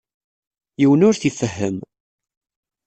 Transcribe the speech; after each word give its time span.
Yiwen 0.79 1.05
ur 1.07 1.15
t-ifehhem. 1.15 1.77